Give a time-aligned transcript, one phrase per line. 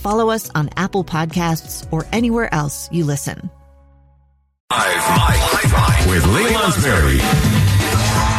[0.00, 3.50] follow us on Apple Podcasts, or anywhere else you listen.
[4.70, 7.59] Live, live, live, with Lee Lonsberry.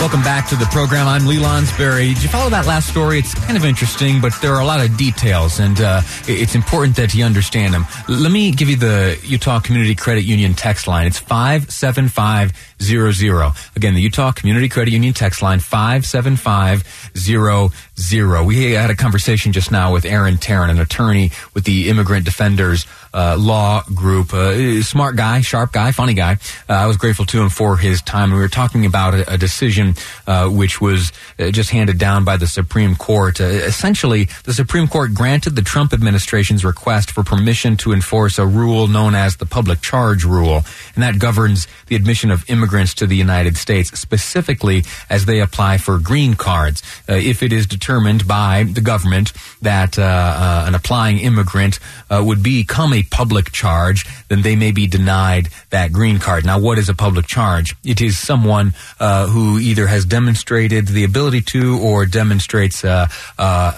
[0.00, 1.06] Welcome back to the program.
[1.06, 2.14] I'm Lee Lonsberry.
[2.14, 3.18] Did you follow that last story?
[3.18, 6.96] It's kind of interesting, but there are a lot of details, and uh, it's important
[6.96, 7.84] that you understand them.
[8.08, 11.06] Let me give you the Utah Community Credit Union text line.
[11.06, 13.76] It's 57500.
[13.76, 18.46] Again, the Utah Community Credit Union text line, 57500.
[18.46, 22.86] We had a conversation just now with Aaron Tarrant, an attorney with the Immigrant Defenders
[23.12, 24.32] uh, Law Group.
[24.32, 26.38] Uh, smart guy, sharp guy, funny guy.
[26.68, 28.32] Uh, I was grateful to him for his time.
[28.32, 29.89] We were talking about a, a decision
[30.26, 33.40] uh, which was uh, just handed down by the Supreme Court.
[33.40, 38.46] Uh, essentially, the Supreme Court granted the Trump administration's request for permission to enforce a
[38.46, 40.62] rule known as the Public Charge Rule,
[40.94, 45.78] and that governs the admission of immigrants to the United States, specifically as they apply
[45.78, 46.82] for green cards.
[47.08, 49.32] if it is determined by the government
[49.62, 51.78] that an applying immigrant
[52.10, 56.44] would become a public charge, then they may be denied that green card.
[56.44, 57.74] Now, what is a public charge?
[57.84, 63.72] It is someone uh, who either has demonstrated the ability to or demonstrates uh, uh,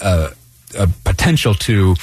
[0.00, 0.30] uh
[0.76, 1.94] a potential to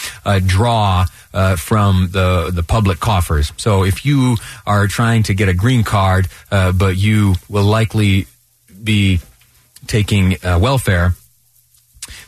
[0.48, 3.54] draw uh, from the the public coffers.
[3.58, 8.26] So if you are trying to get a green card, uh, but you will likely
[8.84, 9.20] be
[9.86, 11.14] taking welfare,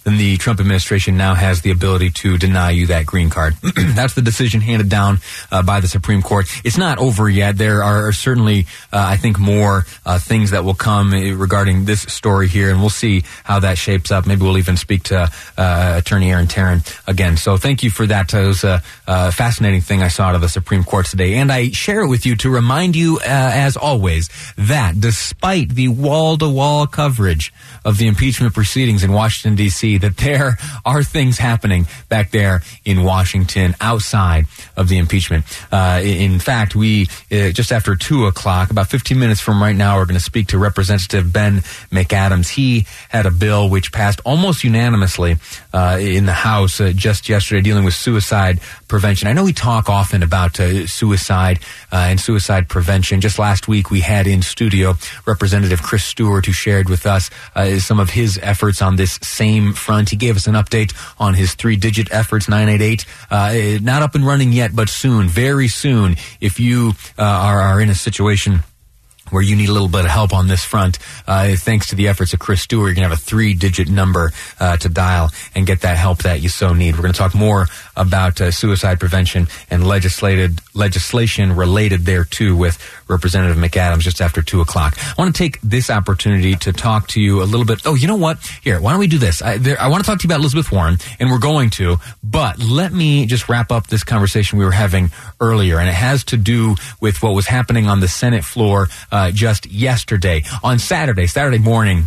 [0.08, 3.56] then the Trump administration now has the ability to deny you that green card.
[3.76, 5.20] That's the decision handed down
[5.52, 6.48] uh, by the Supreme Court.
[6.64, 7.58] It's not over yet.
[7.58, 12.04] There are certainly, uh, I think, more uh, things that will come uh, regarding this
[12.04, 14.26] story here, and we'll see how that shapes up.
[14.26, 17.36] Maybe we'll even speak to uh, Attorney Aaron Tarrant again.
[17.36, 18.34] So thank you for that.
[18.34, 18.82] It was a
[19.34, 22.26] fascinating thing I saw out of the Supreme Court today, and I share it with
[22.26, 27.52] you to remind you, uh, as always, that despite the wall-to-wall coverage
[27.88, 33.04] of the impeachment proceedings in Washington D.C that there are things happening back there in
[33.04, 35.46] Washington outside of the impeachment.
[35.72, 39.98] Uh, in fact, we, uh, just after 2 o'clock, about 15 minutes from right now,
[39.98, 41.60] we're going to speak to Representative Ben
[41.92, 42.50] McAdams.
[42.50, 45.38] He had a bill which passed almost unanimously
[45.74, 49.28] uh, in the House uh, just yesterday dealing with suicide prevention.
[49.28, 51.60] I know we talk often about uh, suicide
[51.92, 53.22] uh, and suicide prevention.
[53.22, 57.30] Just last week, we had in studio Representative Chris Stewart, who shared with us
[57.86, 60.10] some of his efforts on this same front.
[60.10, 63.06] He gave us an update on his three digit efforts, 988.
[63.30, 67.82] Uh, not up and running yet, but soon, very soon, if you uh, are, are
[67.82, 68.64] in a situation
[69.30, 72.08] where you need a little bit of help on this front, uh, thanks to the
[72.08, 75.30] efforts of Chris Stewart, you're going to have a three digit number uh, to dial
[75.56, 76.96] and get that help that you so need.
[76.96, 82.56] We're going to talk more about uh, suicide prevention and legislated legislation related there too
[82.56, 82.78] with
[83.08, 84.98] Representative McAdams just after two o'clock.
[84.98, 87.82] I want to take this opportunity to talk to you a little bit.
[87.86, 88.38] Oh, you know what?
[88.62, 89.42] Here, why don't we do this?
[89.42, 91.98] I, there, I want to talk to you about Elizabeth Warren, and we're going to,
[92.24, 96.24] but let me just wrap up this conversation we were having earlier, and it has
[96.26, 101.28] to do with what was happening on the Senate floor uh, just yesterday on Saturday,
[101.28, 102.06] Saturday morning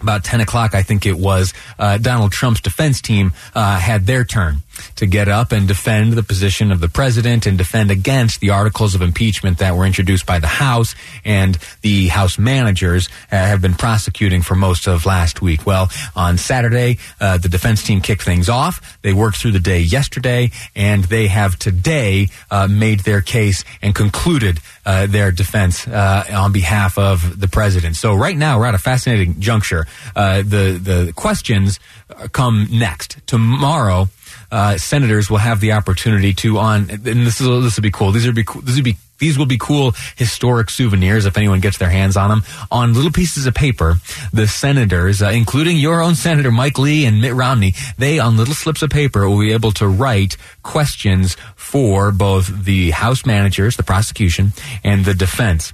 [0.00, 4.24] about 10 o'clock, I think it was, uh, Donald Trump's defense team uh, had their
[4.24, 4.58] turn
[4.96, 8.94] to get up and defend the position of the president and defend against the articles
[8.94, 10.94] of impeachment that were introduced by the House
[11.24, 15.66] and the House managers uh, have been prosecuting for most of last week.
[15.66, 18.98] Well, on Saturday, uh, the defense team kicked things off.
[19.02, 23.94] They worked through the day yesterday, and they have today uh, made their case and
[23.94, 27.96] concluded uh, their defense uh, on behalf of the president.
[27.96, 29.86] So right now, we're at a fascinating juncture.
[30.14, 31.80] Uh, the the questions
[32.32, 34.08] come next tomorrow
[34.50, 38.12] uh, senators will have the opportunity to on, and this is this will be cool.
[38.12, 41.78] These are be this would be These will be cool historic souvenirs if anyone gets
[41.78, 42.42] their hands on them.
[42.70, 43.96] On little pieces of paper,
[44.32, 48.54] the senators, uh, including your own Senator Mike Lee and Mitt Romney, they on little
[48.54, 53.82] slips of paper will be able to write questions for both the House managers, the
[53.82, 54.52] prosecution,
[54.84, 55.72] and the defense.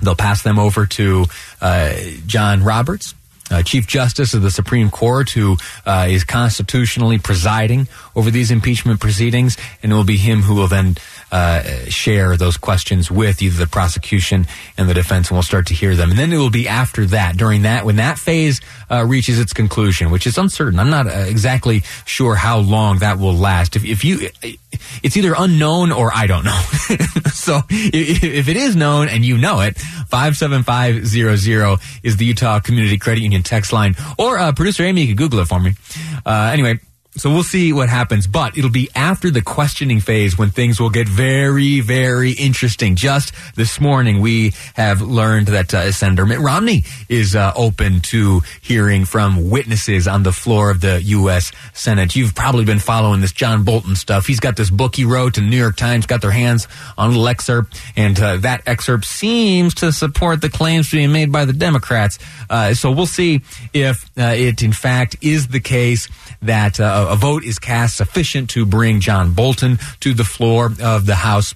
[0.00, 1.26] They'll pass them over to
[1.60, 1.94] uh,
[2.26, 3.14] John Roberts,
[3.50, 5.56] uh, Chief Justice of the Supreme Court, who
[5.86, 10.68] uh, is constitutionally presiding over these impeachment proceedings, and it will be him who will
[10.68, 10.96] then
[11.30, 14.46] uh, share those questions with either the prosecution
[14.76, 16.10] and the defense, and we'll start to hear them.
[16.10, 18.60] And then it will be after that, during that, when that phase
[18.90, 20.78] uh, reaches its conclusion, which is uncertain.
[20.78, 23.76] I'm not uh, exactly sure how long that will last.
[23.76, 24.28] If, if you,
[25.02, 26.60] it's either unknown or I don't know.
[27.32, 33.22] so if, it is known and you know it, 57500 is the Utah Community Credit
[33.22, 33.96] Union text line.
[34.18, 35.74] Or uh, producer Amy, you can Google it for me.
[36.24, 36.78] Uh, anyway,
[37.18, 40.90] so we'll see what happens, but it'll be after the questioning phase when things will
[40.90, 42.96] get very, very interesting.
[42.96, 48.40] Just this morning, we have learned that uh, Senator Mitt Romney is uh, open to
[48.60, 51.50] hearing from witnesses on the floor of the U.S.
[51.72, 52.14] Senate.
[52.14, 54.26] You've probably been following this John Bolton stuff.
[54.26, 57.08] He's got this book he wrote, and New York Times got their hands on a
[57.08, 61.52] little excerpt, and uh, that excerpt seems to support the claims being made by the
[61.52, 62.18] Democrats.
[62.48, 63.42] Uh, so we'll see
[63.72, 66.08] if uh, it, in fact, is the case
[66.42, 71.06] that uh, a vote is cast sufficient to bring John Bolton to the floor of
[71.06, 71.54] the House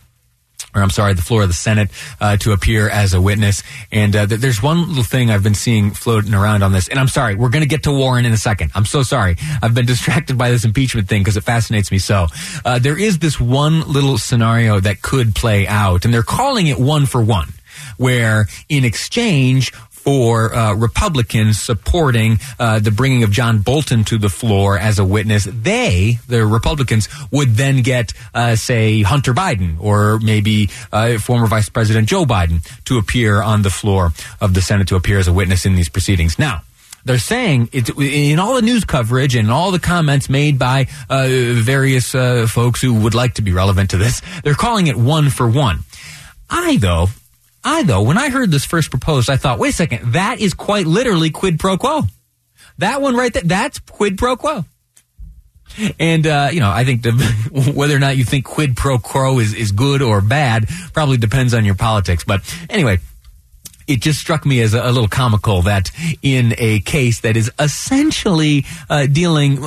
[0.75, 1.91] or I'm sorry, the floor of the Senate
[2.21, 3.63] uh, to appear as a witness.
[3.91, 6.89] And uh, th- there's one little thing I've been seeing floating around on this.
[6.89, 8.73] And I'm sorry, we're going to get to Warren in a second.
[8.75, 9.37] I'm so sorry.
[9.63, 12.27] I've been distracted by this impeachment thing because it fascinates me so.
[12.65, 16.79] Uh, there is this one little scenario that could play out, and they're calling it
[16.79, 17.53] one for one,
[17.99, 19.73] where in exchange
[20.03, 25.05] for uh, Republicans supporting uh, the bringing of John Bolton to the floor as a
[25.05, 31.47] witness, they, the Republicans, would then get, uh, say, Hunter Biden or maybe uh, former
[31.47, 35.29] Vice President Joe Biden to appear on the floor of the Senate to appear as
[35.29, 36.39] a witness in these proceedings.
[36.39, 36.63] Now,
[37.05, 42.15] they're saying in all the news coverage and all the comments made by uh, various
[42.15, 44.23] uh, folks who would like to be relevant to this.
[44.45, 45.81] They're calling it one for one.
[46.49, 47.09] I, though,
[47.65, 50.55] I, though, when I heard this first proposed, I thought, wait a second, that is
[50.55, 52.03] quite literally quid pro quo.
[52.79, 54.65] That one right there, that's quid pro quo.
[55.99, 57.13] And, uh, you know, I think the,
[57.75, 61.55] whether or not you think quid pro quo is, is good or bad probably depends
[61.55, 62.25] on your politics.
[62.25, 62.99] But anyway,
[63.87, 65.91] it just struck me as a, little comical that
[66.23, 69.65] in a case that is essentially uh, dealing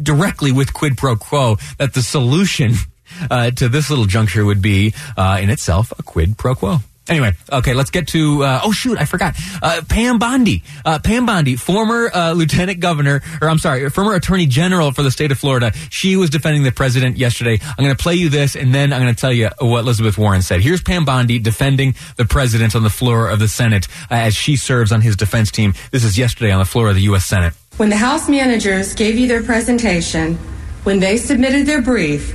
[0.00, 2.72] directly with quid pro quo, that the solution
[3.30, 6.78] uh, to this little juncture would be uh, in itself a quid pro quo.
[7.06, 8.42] Anyway, okay, let's get to.
[8.44, 9.36] Uh, oh shoot, I forgot.
[9.62, 14.46] Uh, Pam Bondi, uh, Pam Bondi, former uh, lieutenant governor, or I'm sorry, former attorney
[14.46, 15.72] general for the state of Florida.
[15.90, 17.58] She was defending the president yesterday.
[17.62, 20.16] I'm going to play you this, and then I'm going to tell you what Elizabeth
[20.16, 20.62] Warren said.
[20.62, 24.56] Here's Pam Bondi defending the president on the floor of the Senate uh, as she
[24.56, 25.74] serves on his defense team.
[25.90, 27.26] This is yesterday on the floor of the U.S.
[27.26, 27.52] Senate.
[27.76, 30.36] When the House managers gave you their presentation,
[30.84, 32.34] when they submitted their brief,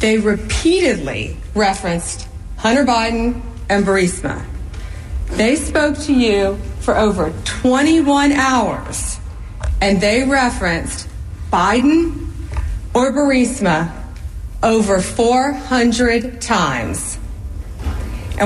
[0.00, 2.26] they repeatedly referenced
[2.56, 3.40] Hunter Biden
[3.72, 4.44] and Burisma.
[5.30, 9.18] They spoke to you for over 21 hours
[9.80, 11.08] and they referenced
[11.50, 12.28] Biden
[12.94, 13.90] or Burisma
[14.62, 17.18] over 400 times.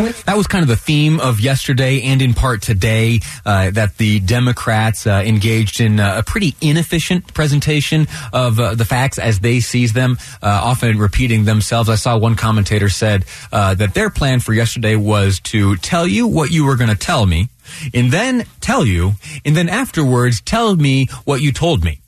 [0.02, 4.20] That was kind of the theme of yesterday and in part today uh, that the
[4.20, 9.60] Democrats uh, engaged in uh, a pretty inefficient presentation of uh, the facts as they
[9.60, 11.88] seize them, uh, often repeating themselves.
[11.88, 16.26] I saw one commentator said uh, that their plan for yesterday was to tell you
[16.26, 17.48] what you were going to tell me,
[17.94, 19.12] and then tell you,
[19.44, 22.00] and then afterwards tell me what you told me.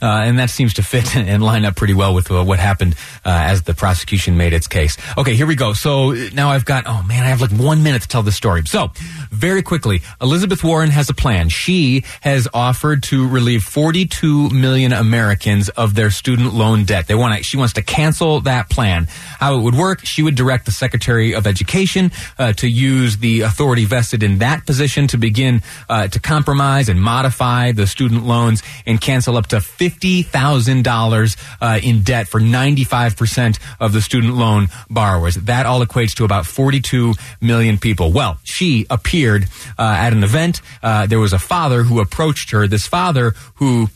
[0.00, 2.94] Uh, and that seems to fit and line up pretty well with uh, what happened
[3.24, 4.96] uh, as the prosecution made its case.
[5.16, 5.72] Okay, here we go.
[5.72, 8.62] So now I've got, oh man, I have like one minute to tell this story.
[8.66, 8.90] So,
[9.30, 11.48] very quickly, Elizabeth Warren has a plan.
[11.48, 17.06] She has offered to relieve 42 million Americans of their student loan debt.
[17.06, 19.06] They want to, she wants to cancel that plan.
[19.08, 23.42] How it would work, she would direct the Secretary of Education uh, to use the
[23.42, 28.62] authority vested in that position to begin uh, to compromise and modify the student loans
[28.86, 34.68] and cancel up to 50 $50,000 uh, in debt for 95% of the student loan
[34.90, 35.34] borrowers.
[35.34, 38.12] That all equates to about 42 million people.
[38.12, 39.44] Well, she appeared
[39.78, 40.60] uh, at an event.
[40.82, 42.66] Uh, there was a father who approached her.
[42.66, 43.88] This father who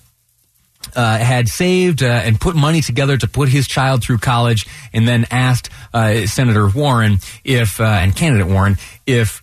[0.96, 5.06] uh, had saved uh, and put money together to put his child through college, and
[5.06, 9.42] then asked uh, Senator Warren if uh, and candidate Warren if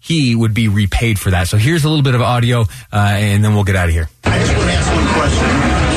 [0.00, 1.46] he would be repaid for that.
[1.46, 4.08] So here's a little bit of audio, uh, and then we'll get out of here.
[4.24, 5.89] I just want to ask one question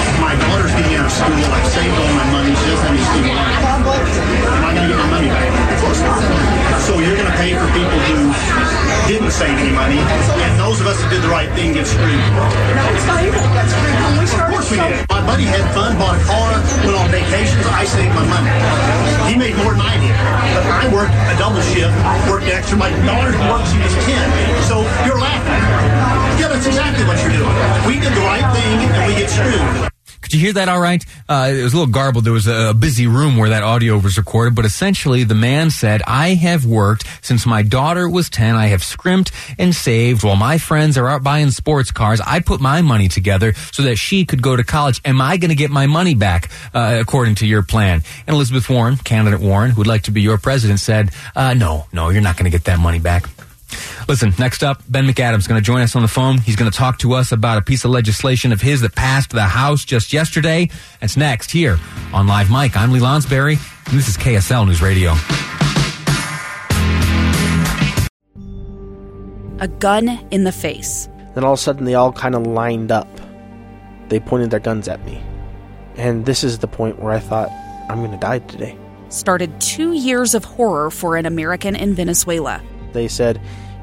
[1.09, 1.33] school.
[1.33, 2.53] I saved all my money.
[2.53, 4.15] She doesn't have any student loans.
[4.53, 5.49] Am I going to get my money back?
[5.49, 6.19] Of course not.
[6.87, 8.31] So you're going to pay for people who
[9.07, 12.07] didn't save any money, and those of us who did the right thing get screwed.
[12.07, 13.95] No, it's not even like that screwed.
[13.99, 15.03] When we started, of course we did.
[15.11, 16.55] My buddy had fun, bought a car,
[16.87, 17.63] went on vacations.
[17.71, 18.51] I saved my money.
[19.27, 21.91] He made more than I did, but I worked a double shift,
[22.31, 22.79] worked extra.
[22.79, 24.27] My daughter worked; she was ten.
[24.67, 25.63] So you're laughing.
[26.39, 27.55] Yeah, that's exactly what you're doing.
[27.87, 29.92] We did the right thing, and we get screwed.
[30.33, 31.05] Could you hear that all right?
[31.29, 32.23] Uh, it was a little garbled.
[32.23, 36.01] There was a busy room where that audio was recorded, but essentially the man said,
[36.07, 38.55] I have worked since my daughter was 10.
[38.55, 42.19] I have scrimped and saved while my friends are out buying sports cars.
[42.19, 45.01] I put my money together so that she could go to college.
[45.05, 48.01] Am I going to get my money back, uh, according to your plan?
[48.25, 51.85] And Elizabeth Warren, candidate Warren, who would like to be your president, said, uh, no,
[51.93, 53.29] no, you're not going to get that money back.
[54.07, 56.37] Listen, next up, Ben McAdams is going to join us on the phone.
[56.37, 59.29] He's going to talk to us about a piece of legislation of his that passed
[59.29, 60.69] the House just yesterday.
[60.99, 61.79] That's next here
[62.13, 62.75] on Live Mic.
[62.75, 63.57] I'm Lee Lonsberry,
[63.87, 65.13] and this is KSL News Radio.
[69.59, 71.07] A gun in the face.
[71.33, 73.07] Then all of a sudden, they all kind of lined up.
[74.09, 75.23] They pointed their guns at me.
[75.95, 77.49] And this is the point where I thought,
[77.89, 78.77] I'm going to die today.
[79.07, 82.61] Started two years of horror for an American in Venezuela.
[82.91, 83.39] They said,